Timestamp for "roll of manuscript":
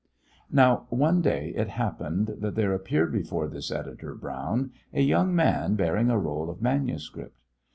6.17-7.37